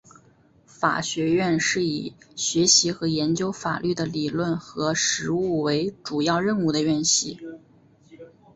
[0.65, 7.37] 法学院是以学习和研究法律的理论和实务为主要任务的院系。